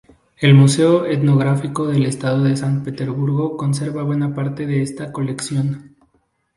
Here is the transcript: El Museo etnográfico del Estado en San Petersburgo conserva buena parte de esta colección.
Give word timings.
El 0.37 0.55
Museo 0.55 1.05
etnográfico 1.05 1.85
del 1.85 2.07
Estado 2.07 2.47
en 2.47 2.57
San 2.57 2.83
Petersburgo 2.83 3.55
conserva 3.55 4.01
buena 4.01 4.33
parte 4.33 4.65
de 4.65 4.81
esta 4.81 5.11
colección. 5.11 5.95